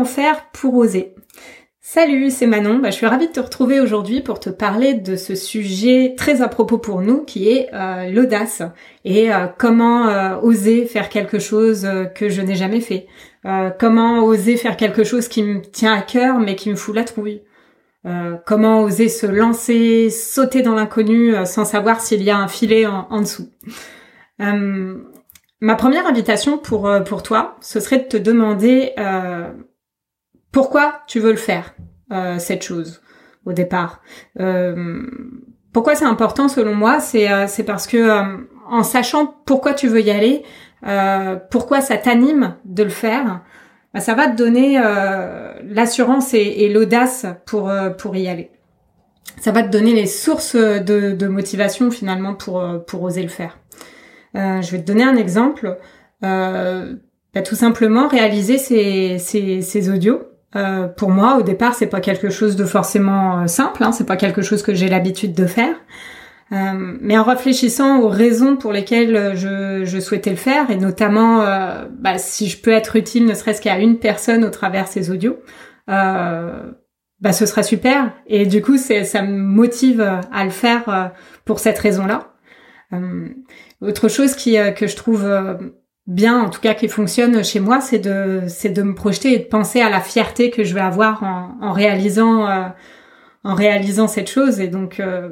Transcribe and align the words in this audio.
comment 0.00 0.04
faire 0.04 0.46
pour 0.52 0.76
oser 0.76 1.14
Salut, 1.82 2.30
c'est 2.30 2.46
Manon. 2.46 2.78
Bah, 2.78 2.90
je 2.90 2.96
suis 2.96 3.06
ravie 3.06 3.26
de 3.26 3.32
te 3.32 3.40
retrouver 3.40 3.80
aujourd'hui 3.80 4.22
pour 4.22 4.40
te 4.40 4.48
parler 4.48 4.94
de 4.94 5.16
ce 5.16 5.34
sujet 5.34 6.14
très 6.16 6.40
à 6.40 6.48
propos 6.48 6.78
pour 6.78 7.02
nous 7.02 7.22
qui 7.24 7.50
est 7.50 7.68
euh, 7.74 8.08
l'audace 8.10 8.62
et 9.04 9.32
euh, 9.32 9.46
comment 9.58 10.08
euh, 10.08 10.36
oser 10.40 10.86
faire 10.86 11.08
quelque 11.10 11.38
chose 11.38 11.86
que 12.14 12.30
je 12.30 12.40
n'ai 12.40 12.54
jamais 12.54 12.80
fait. 12.80 13.08
comment 13.78 14.24
oser 14.24 14.56
faire 14.56 14.76
quelque 14.76 15.04
chose 15.04 15.28
qui 15.28 15.42
me 15.42 15.60
tient 15.60 15.92
à 15.92 16.00
cœur 16.00 16.38
mais 16.38 16.54
qui 16.54 16.70
me 16.70 16.76
fout 16.76 16.94
la 16.94 17.04
trouille. 17.04 17.42
comment 18.46 18.82
oser 18.82 19.08
se 19.08 19.26
lancer, 19.26 20.08
sauter 20.08 20.62
dans 20.62 20.74
l'inconnu 20.74 21.34
sans 21.44 21.66
savoir 21.66 22.00
s'il 22.00 22.22
y 22.22 22.30
a 22.30 22.38
un 22.38 22.48
filet 22.48 22.86
en, 22.86 23.20
dessous. 23.20 23.50
ma 24.38 25.74
première 25.74 26.06
invitation 26.06 26.56
pour, 26.56 26.90
pour 27.04 27.22
toi, 27.22 27.56
ce 27.60 27.80
serait 27.80 27.98
de 27.98 28.08
te 28.08 28.16
demander 28.16 28.94
pourquoi 30.52 31.02
tu 31.06 31.20
veux 31.20 31.30
le 31.30 31.36
faire, 31.36 31.74
euh, 32.12 32.38
cette 32.38 32.62
chose, 32.62 33.02
au 33.44 33.52
départ? 33.52 34.00
Euh, 34.40 35.02
pourquoi 35.72 35.94
c'est 35.94 36.04
important 36.04 36.48
selon 36.48 36.74
moi 36.74 37.00
C'est 37.00 37.30
euh, 37.30 37.46
parce 37.66 37.86
que 37.86 38.24
en 38.68 38.82
sachant 38.82 39.26
pourquoi 39.46 39.74
tu 39.74 39.88
veux 39.88 40.00
y 40.00 40.10
aller, 40.10 40.42
pourquoi 41.50 41.80
ça 41.80 41.96
t'anime 41.96 42.56
de 42.64 42.82
le 42.82 42.90
faire, 42.90 43.42
bah, 43.92 44.00
ça 44.00 44.14
va 44.14 44.28
te 44.28 44.36
donner 44.36 44.80
l'assurance 45.64 46.34
et, 46.34 46.68
l'audace 46.68 47.26
pour 47.46 47.70
pour 47.98 48.16
y 48.16 48.28
aller. 48.28 48.50
Ça 49.38 49.52
va 49.52 49.62
te 49.62 49.68
donner 49.68 49.94
les 49.94 50.06
sources 50.06 50.56
de, 50.56 51.12
de 51.12 51.26
motivation 51.26 51.90
finalement 51.90 52.34
pour 52.34 52.64
pour 52.86 53.02
oser 53.02 53.22
le 53.22 53.28
faire. 53.28 53.58
je 54.34 54.70
vais 54.70 54.78
te 54.78 54.86
donner 54.86 55.04
un 55.04 55.16
exemple. 55.16 55.76
Bah, 57.32 57.42
tout 57.42 57.54
simplement 57.54 58.08
réaliser 58.08 58.58
ces, 58.58 59.18
ces, 59.18 59.62
ces 59.62 59.88
audios 59.88 60.29
euh, 60.56 60.88
pour 60.88 61.10
moi, 61.10 61.36
au 61.36 61.42
départ, 61.42 61.74
c'est 61.74 61.86
pas 61.86 62.00
quelque 62.00 62.30
chose 62.30 62.56
de 62.56 62.64
forcément 62.64 63.40
euh, 63.40 63.46
simple. 63.46 63.84
Hein, 63.84 63.92
c'est 63.92 64.06
pas 64.06 64.16
quelque 64.16 64.42
chose 64.42 64.62
que 64.62 64.74
j'ai 64.74 64.88
l'habitude 64.88 65.34
de 65.34 65.46
faire. 65.46 65.74
Euh, 66.52 66.96
mais 67.00 67.16
en 67.16 67.22
réfléchissant 67.22 68.00
aux 68.00 68.08
raisons 68.08 68.56
pour 68.56 68.72
lesquelles 68.72 69.36
je, 69.36 69.84
je 69.84 70.00
souhaitais 70.00 70.30
le 70.30 70.36
faire, 70.36 70.68
et 70.68 70.76
notamment 70.76 71.42
euh, 71.42 71.84
bah, 71.96 72.18
si 72.18 72.48
je 72.48 72.60
peux 72.60 72.72
être 72.72 72.96
utile, 72.96 73.24
ne 73.24 73.34
serait-ce 73.34 73.62
qu'à 73.62 73.78
une 73.78 73.98
personne 73.98 74.44
au 74.44 74.50
travers 74.50 74.88
ces 74.88 75.12
audios, 75.12 75.36
bah, 75.86 77.32
ce 77.32 77.46
sera 77.46 77.62
super. 77.62 78.12
Et 78.26 78.46
du 78.46 78.62
coup, 78.62 78.78
ça 78.78 79.22
me 79.22 79.38
motive 79.38 80.00
à 80.32 80.44
le 80.44 80.50
faire 80.50 81.12
pour 81.44 81.60
cette 81.60 81.78
raison-là. 81.78 82.32
autre 83.80 84.08
chose 84.08 84.34
qui 84.34 84.56
que 84.74 84.86
je 84.88 84.96
trouve 84.96 85.30
bien, 86.10 86.42
en 86.42 86.50
tout 86.50 86.60
cas 86.60 86.74
qui 86.74 86.88
fonctionne 86.88 87.42
chez 87.44 87.60
moi, 87.60 87.80
c'est 87.80 88.00
de 88.00 88.42
c'est 88.48 88.70
de 88.70 88.82
me 88.82 88.94
projeter 88.94 89.34
et 89.34 89.38
de 89.38 89.44
penser 89.44 89.80
à 89.80 89.88
la 89.88 90.00
fierté 90.00 90.50
que 90.50 90.64
je 90.64 90.74
vais 90.74 90.80
avoir 90.80 91.22
en, 91.22 91.72
réalisant 91.72 92.46
euh, 92.46 92.66
en 93.44 93.54
réalisant 93.54 94.08
cette 94.08 94.28
chose. 94.28 94.60
Et 94.60 94.68
donc 94.68 94.98
euh, 95.00 95.30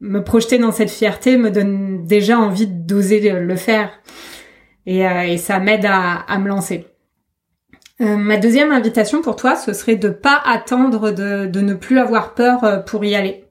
me 0.00 0.24
projeter 0.24 0.58
dans 0.58 0.72
cette 0.72 0.90
fierté 0.90 1.36
me 1.36 1.50
donne 1.50 2.06
déjà 2.06 2.38
envie 2.38 2.66
d'oser 2.66 3.30
le 3.30 3.56
faire. 3.56 3.90
Et, 4.86 5.06
euh, 5.06 5.22
et 5.22 5.36
ça 5.36 5.60
m'aide 5.60 5.86
à, 5.86 6.20
à, 6.26 6.38
me 6.38 6.48
lancer. 6.48 6.86
ma 8.00 8.36
deuxième 8.38 8.72
invitation 8.72 9.22
pour 9.22 9.36
toi, 9.36 9.56
ce 9.56 9.72
serait 9.72 9.96
de 9.96 10.08
pas 10.08 10.42
attendre 10.44 11.10
de 11.10 11.60
ne 11.60 11.74
plus 11.74 11.98
avoir 11.98 12.34
peur 12.34 12.84
pour 12.86 13.04
y 13.04 13.14
aller 13.14 13.43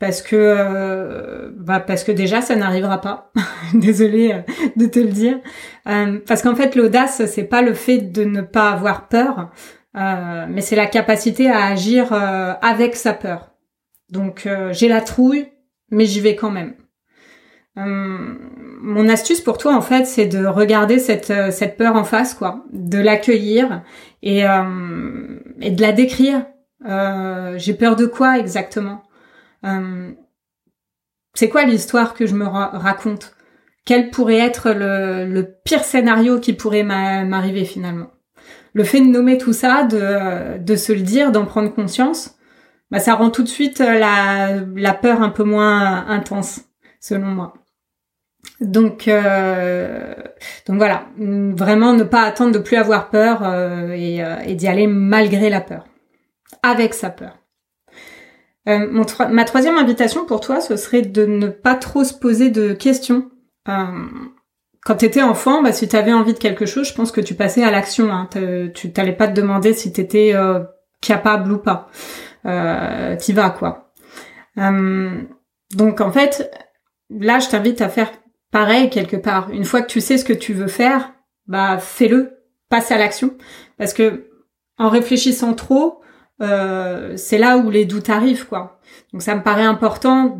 parce 0.00 0.22
que 0.22 0.34
euh, 0.34 1.50
bah 1.54 1.78
parce 1.78 2.04
que 2.04 2.10
déjà 2.10 2.40
ça 2.40 2.56
n'arrivera 2.56 3.00
pas. 3.00 3.30
Désolée 3.74 4.32
euh, 4.32 4.52
de 4.74 4.86
te 4.86 4.98
le 4.98 5.08
dire. 5.08 5.38
Euh, 5.86 6.18
parce 6.26 6.42
qu'en 6.42 6.56
fait 6.56 6.74
l'audace 6.74 7.24
c'est 7.26 7.44
pas 7.44 7.62
le 7.62 7.74
fait 7.74 7.98
de 7.98 8.24
ne 8.24 8.40
pas 8.40 8.70
avoir 8.70 9.08
peur, 9.08 9.50
mais 9.94 10.62
c'est 10.62 10.76
la 10.76 10.86
capacité 10.86 11.50
à 11.50 11.66
agir 11.66 12.12
avec 12.12 12.96
sa 12.96 13.12
peur. 13.12 13.52
Donc 14.08 14.48
j'ai 14.72 14.88
la 14.88 15.02
trouille, 15.02 15.48
mais 15.90 16.06
j'y 16.06 16.20
vais 16.20 16.34
quand 16.34 16.50
même. 16.50 16.74
mon 17.76 19.08
astuce 19.08 19.40
pour 19.40 19.58
toi 19.58 19.74
en 19.74 19.82
fait 19.82 20.06
c'est 20.06 20.26
de 20.26 20.46
regarder 20.46 20.98
cette 20.98 21.76
peur 21.76 21.96
en 21.96 22.04
face 22.04 22.34
quoi, 22.34 22.64
de 22.72 22.98
l'accueillir 22.98 23.82
et 24.22 24.42
et 25.60 25.70
de 25.70 25.82
la 25.82 25.92
décrire. 25.92 26.46
j'ai 27.56 27.74
peur 27.74 27.96
de 27.96 28.06
quoi 28.06 28.38
exactement? 28.38 29.02
Euh, 29.64 30.12
c'est 31.34 31.48
quoi 31.48 31.64
l'histoire 31.64 32.14
que 32.14 32.26
je 32.26 32.34
me 32.34 32.46
raconte? 32.46 33.36
Quel 33.86 34.10
pourrait 34.10 34.38
être 34.38 34.72
le, 34.72 35.44
pire 35.64 35.84
scénario 35.84 36.38
qui 36.38 36.52
pourrait 36.52 36.82
m'arriver 36.82 37.64
finalement? 37.64 38.10
Le 38.72 38.84
fait 38.84 39.00
de 39.00 39.06
nommer 39.06 39.38
tout 39.38 39.52
ça, 39.52 39.84
de, 39.84 40.76
se 40.76 40.92
le 40.92 41.00
dire, 41.00 41.32
d'en 41.32 41.44
prendre 41.44 41.74
conscience, 41.74 42.36
bah, 42.90 43.00
ça 43.00 43.14
rend 43.14 43.30
tout 43.30 43.42
de 43.42 43.48
suite 43.48 43.78
la, 43.78 44.60
la 44.76 44.94
peur 44.94 45.22
un 45.22 45.30
peu 45.30 45.44
moins 45.44 46.06
intense, 46.08 46.62
selon 47.00 47.28
moi. 47.28 47.54
Donc, 48.60 49.08
euh, 49.08 50.14
donc 50.66 50.76
voilà, 50.76 51.06
vraiment 51.16 51.94
ne 51.94 52.04
pas 52.04 52.22
attendre 52.22 52.52
de 52.52 52.58
plus 52.58 52.76
avoir 52.76 53.08
peur 53.10 53.42
euh, 53.42 53.92
et 53.92 54.54
d'y 54.54 54.68
aller 54.68 54.86
malgré 54.86 55.48
la 55.48 55.60
peur, 55.60 55.86
avec 56.62 56.94
sa 56.94 57.10
peur. 57.10 57.39
Euh, 58.68 59.04
ma 59.30 59.44
troisième 59.44 59.76
invitation 59.76 60.26
pour 60.26 60.40
toi, 60.40 60.60
ce 60.60 60.76
serait 60.76 61.02
de 61.02 61.24
ne 61.24 61.48
pas 61.48 61.74
trop 61.74 62.04
se 62.04 62.14
poser 62.14 62.50
de 62.50 62.72
questions. 62.72 63.30
Euh, 63.68 64.06
quand 64.82 64.96
tu 64.96 65.06
étais 65.06 65.22
enfant, 65.22 65.62
bah, 65.62 65.72
si 65.72 65.88
tu 65.88 65.96
avais 65.96 66.12
envie 66.12 66.34
de 66.34 66.38
quelque 66.38 66.66
chose, 66.66 66.88
je 66.88 66.94
pense 66.94 67.12
que 67.12 67.20
tu 67.20 67.34
passais 67.34 67.62
à 67.62 67.70
l'action. 67.70 68.10
Hein. 68.12 68.28
Tu 68.74 68.92
t'allais 68.92 69.16
pas 69.16 69.28
te 69.28 69.34
demander 69.34 69.72
si 69.72 69.92
tu 69.92 70.00
étais 70.00 70.32
euh, 70.34 70.60
capable 71.00 71.52
ou 71.52 71.58
pas. 71.58 71.88
Euh, 72.46 73.16
T'y 73.16 73.32
vas, 73.32 73.50
quoi. 73.50 73.92
donc 74.56 76.00
en 76.00 76.12
fait, 76.12 76.50
là, 77.10 77.38
je 77.38 77.48
t'invite 77.48 77.80
à 77.80 77.88
faire 77.88 78.10
pareil 78.50 78.90
quelque 78.90 79.16
part. 79.16 79.50
Une 79.50 79.64
fois 79.64 79.82
que 79.82 79.90
tu 79.90 80.00
sais 80.00 80.18
ce 80.18 80.24
que 80.24 80.32
tu 80.32 80.52
veux 80.52 80.68
faire, 80.68 81.12
bah 81.46 81.78
fais-le, 81.78 82.32
passe 82.68 82.90
à 82.90 82.98
l'action. 82.98 83.36
Parce 83.78 83.94
que 83.94 84.28
en 84.78 84.88
réfléchissant 84.88 85.54
trop, 85.54 86.00
euh, 86.40 87.16
c'est 87.16 87.38
là 87.38 87.58
où 87.58 87.70
les 87.70 87.84
doutes 87.84 88.10
arrivent, 88.10 88.46
quoi. 88.46 88.80
Donc 89.12 89.22
ça 89.22 89.34
me 89.34 89.42
paraît 89.42 89.64
important 89.64 90.38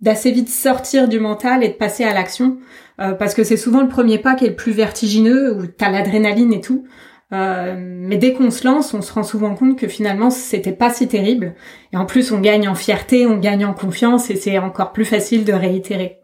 d'assez 0.00 0.32
vite 0.32 0.48
sortir 0.48 1.08
du 1.08 1.20
mental 1.20 1.62
et 1.62 1.68
de 1.68 1.74
passer 1.74 2.04
à 2.04 2.12
l'action, 2.12 2.58
euh, 3.00 3.12
parce 3.12 3.34
que 3.34 3.44
c'est 3.44 3.56
souvent 3.56 3.82
le 3.82 3.88
premier 3.88 4.18
pas 4.18 4.34
qui 4.34 4.44
est 4.44 4.50
le 4.50 4.56
plus 4.56 4.72
vertigineux, 4.72 5.54
où 5.54 5.66
t'as 5.66 5.90
l'adrénaline 5.90 6.52
et 6.52 6.60
tout. 6.60 6.84
Euh, 7.32 7.74
mais 7.78 8.18
dès 8.18 8.34
qu'on 8.34 8.50
se 8.50 8.66
lance, 8.66 8.92
on 8.92 9.00
se 9.00 9.12
rend 9.12 9.22
souvent 9.22 9.54
compte 9.54 9.78
que 9.78 9.88
finalement 9.88 10.30
c'était 10.30 10.72
pas 10.72 10.90
si 10.90 11.08
terrible. 11.08 11.54
Et 11.92 11.96
en 11.96 12.04
plus, 12.04 12.32
on 12.32 12.40
gagne 12.40 12.68
en 12.68 12.74
fierté, 12.74 13.26
on 13.26 13.38
gagne 13.38 13.64
en 13.64 13.74
confiance, 13.74 14.30
et 14.30 14.36
c'est 14.36 14.58
encore 14.58 14.92
plus 14.92 15.04
facile 15.04 15.44
de 15.44 15.52
réitérer. 15.52 16.18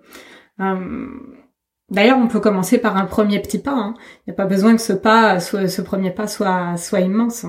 D'ailleurs, 1.91 2.19
on 2.19 2.29
peut 2.29 2.41
commencer 2.41 2.79
par 2.79 2.97
un 2.97 3.07
premier 3.07 3.41
petit 3.41 3.59
pas. 3.59 3.73
Hein. 3.73 3.95
Il 4.27 4.31
n'y 4.31 4.35
a 4.35 4.37
pas 4.37 4.45
besoin 4.45 4.75
que 4.75 4.83
ce 4.83 4.93
pas, 4.93 5.41
soit, 5.41 5.69
ce 5.69 5.81
premier 5.81 6.11
pas 6.11 6.27
soit, 6.27 6.77
soit 6.77 7.01
immense. 7.01 7.47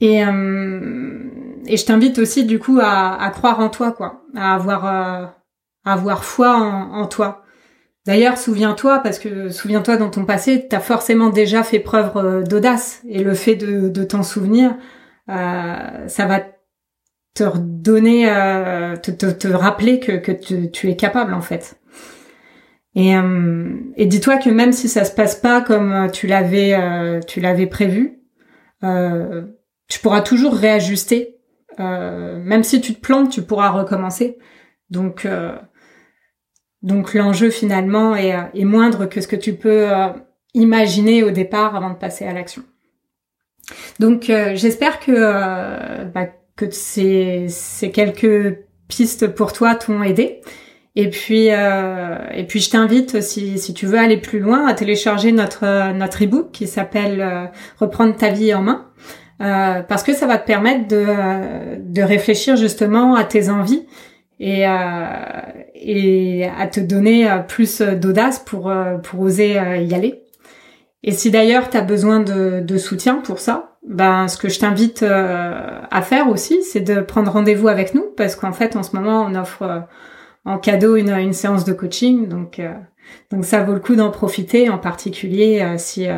Et, 0.00 0.24
euh, 0.24 1.24
et 1.66 1.76
je 1.76 1.84
t'invite 1.84 2.18
aussi 2.18 2.44
du 2.44 2.58
coup 2.58 2.78
à, 2.80 3.20
à, 3.20 3.30
croire 3.30 3.60
en 3.60 3.68
toi, 3.68 3.92
quoi, 3.92 4.22
à 4.36 4.54
avoir, 4.54 4.86
euh, 4.86 5.26
à 5.84 5.92
avoir 5.92 6.24
foi 6.24 6.56
en, 6.56 6.92
en 6.92 7.06
toi. 7.06 7.42
D'ailleurs, 8.06 8.38
souviens-toi, 8.38 9.00
parce 9.00 9.18
que 9.18 9.50
souviens-toi 9.50 9.96
dans 9.96 10.08
ton 10.10 10.24
passé, 10.24 10.66
tu 10.68 10.74
as 10.74 10.80
forcément 10.80 11.30
déjà 11.30 11.62
fait 11.62 11.80
preuve 11.80 12.12
euh, 12.16 12.42
d'audace, 12.42 13.02
et 13.08 13.22
le 13.22 13.34
fait 13.34 13.56
de, 13.56 13.88
de 13.88 14.04
t'en 14.04 14.22
souvenir, 14.22 14.76
euh, 15.28 16.08
ça 16.08 16.26
va 16.26 16.40
te 17.34 17.44
redonner, 17.44 18.24
te, 19.02 19.10
te, 19.12 19.26
te, 19.26 19.46
rappeler 19.48 20.00
que, 20.00 20.12
que 20.12 20.32
tu, 20.32 20.72
tu, 20.72 20.90
es 20.90 20.96
capable 20.96 21.34
en 21.34 21.40
fait. 21.40 21.78
Et, 22.96 23.14
et 23.96 24.06
dis-toi 24.06 24.38
que 24.38 24.50
même 24.50 24.72
si 24.72 24.88
ça 24.88 25.04
se 25.04 25.14
passe 25.14 25.36
pas 25.36 25.60
comme 25.60 26.10
tu 26.12 26.26
l'avais, 26.26 27.20
tu 27.28 27.40
l'avais 27.40 27.68
prévu, 27.68 28.18
euh, 28.84 29.46
tu 29.88 30.00
pourras 30.00 30.20
toujours 30.20 30.54
réajuster. 30.54 31.36
Euh, 31.80 32.38
même 32.42 32.64
si 32.64 32.80
tu 32.80 32.94
te 32.94 33.00
plantes, 33.00 33.30
tu 33.30 33.42
pourras 33.42 33.70
recommencer. 33.70 34.38
Donc, 34.90 35.24
euh, 35.24 35.56
donc 36.82 37.14
l'enjeu 37.14 37.50
finalement 37.50 38.14
est, 38.14 38.34
est, 38.54 38.64
moindre 38.64 39.06
que 39.06 39.20
ce 39.20 39.28
que 39.28 39.36
tu 39.36 39.54
peux 39.54 39.90
euh, 39.92 40.08
imaginer 40.54 41.22
au 41.22 41.30
départ 41.30 41.74
avant 41.74 41.90
de 41.90 41.96
passer 41.96 42.24
à 42.24 42.32
l'action. 42.32 42.62
Donc, 43.98 44.30
euh, 44.30 44.52
j'espère 44.54 45.00
que 45.00 45.12
euh, 45.12 46.04
bah, 46.04 46.28
que 46.56 46.70
ces, 46.70 47.46
ces 47.48 47.90
quelques 47.90 48.58
pistes 48.88 49.26
pour 49.28 49.52
toi 49.52 49.74
t'ont 49.74 50.02
aidé. 50.02 50.40
Et 50.96 51.10
puis, 51.10 51.46
et 51.46 52.44
puis, 52.48 52.58
je 52.58 52.70
t'invite, 52.70 53.20
si, 53.20 53.56
si 53.60 53.72
tu 53.72 53.86
veux 53.86 53.98
aller 53.98 54.16
plus 54.16 54.40
loin, 54.40 54.66
à 54.66 54.74
télécharger 54.74 55.30
notre 55.30 55.92
notre 55.92 56.22
ebook 56.22 56.50
qui 56.50 56.66
s'appelle 56.66 57.52
Reprendre 57.78 58.16
ta 58.16 58.30
vie 58.30 58.52
en 58.52 58.62
main. 58.62 58.90
Euh, 59.40 59.82
parce 59.82 60.02
que 60.02 60.14
ça 60.14 60.26
va 60.26 60.36
te 60.36 60.46
permettre 60.46 60.88
de, 60.88 61.78
de 61.78 62.02
réfléchir 62.02 62.56
justement 62.56 63.14
à 63.14 63.22
tes 63.24 63.50
envies 63.50 63.86
et, 64.40 64.66
euh, 64.66 65.04
et 65.74 66.48
à 66.58 66.66
te 66.66 66.80
donner 66.80 67.30
euh, 67.30 67.38
plus 67.38 67.80
d'audace 67.80 68.40
pour, 68.40 68.72
pour 69.02 69.20
oser 69.20 69.52
y 69.52 69.94
aller. 69.94 70.22
Et 71.04 71.12
si 71.12 71.30
d'ailleurs 71.30 71.70
tu 71.70 71.76
as 71.76 71.82
besoin 71.82 72.18
de, 72.18 72.60
de, 72.60 72.78
soutien 72.78 73.16
pour 73.16 73.38
ça, 73.38 73.76
ben 73.86 74.26
ce 74.26 74.36
que 74.36 74.48
je 74.48 74.58
t'invite 74.58 75.04
à 75.04 76.02
faire 76.02 76.28
aussi, 76.28 76.62
c'est 76.64 76.80
de 76.80 77.00
prendre 77.00 77.30
rendez-vous 77.30 77.68
avec 77.68 77.94
nous 77.94 78.06
parce 78.16 78.34
qu'en 78.34 78.52
fait 78.52 78.74
en 78.74 78.82
ce 78.82 78.96
moment 78.96 79.24
on 79.28 79.36
offre 79.36 79.84
en 80.44 80.58
cadeau 80.58 80.96
une, 80.96 81.10
une 81.10 81.32
séance 81.32 81.64
de 81.64 81.72
coaching, 81.72 82.28
donc 82.28 82.60
donc 83.30 83.44
ça 83.44 83.62
vaut 83.62 83.74
le 83.74 83.80
coup 83.80 83.94
d'en 83.94 84.10
profiter, 84.10 84.70
en 84.70 84.78
particulier 84.78 85.60
euh, 85.60 85.76
si 85.78 86.08
euh, 86.08 86.16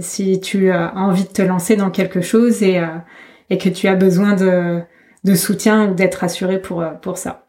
si 0.00 0.40
tu 0.40 0.70
as 0.70 0.94
envie 0.96 1.24
de 1.24 1.28
te 1.28 1.42
lancer 1.42 1.76
dans 1.76 1.90
quelque 1.90 2.20
chose 2.20 2.62
et 2.62 2.78
euh, 2.78 2.86
et 3.50 3.58
que 3.58 3.68
tu 3.68 3.88
as 3.88 3.94
besoin 3.94 4.34
de 4.34 4.80
de 5.24 5.34
soutien 5.34 5.90
ou 5.90 5.94
d'être 5.94 6.22
assuré 6.24 6.60
pour 6.60 6.84
pour 7.02 7.18
ça. 7.18 7.46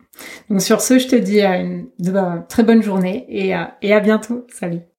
Donc 0.49 0.61
sur 0.61 0.81
ce, 0.81 0.97
je 0.97 1.07
te 1.07 1.15
dis 1.15 1.41
une, 1.41 1.87
une 1.99 2.43
très 2.47 2.63
bonne 2.63 2.81
journée 2.81 3.25
et 3.29 3.53
et 3.81 3.93
à 3.93 3.99
bientôt. 3.99 4.45
Salut. 4.49 4.94